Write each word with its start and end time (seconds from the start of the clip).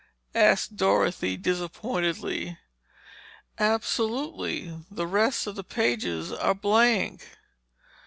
asked 0.33 0.75
Dorothy, 0.75 1.37
disappointedly. 1.37 2.57
"Absolutely. 3.59 4.79
The 4.89 5.05
rest 5.05 5.45
of 5.45 5.55
the 5.55 5.63
pages 5.63 6.31
are 6.31 6.55
blank." 6.55 7.37